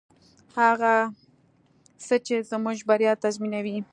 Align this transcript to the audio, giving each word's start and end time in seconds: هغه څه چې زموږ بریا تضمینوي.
هغه 0.61 0.93
څه 2.05 2.15
چې 2.25 2.35
زموږ 2.51 2.77
بریا 2.89 3.13
تضمینوي. 3.23 3.77